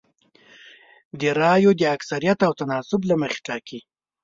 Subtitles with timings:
[1.19, 3.79] د رایو د اکثریت او تناسب له مخې ټاکنې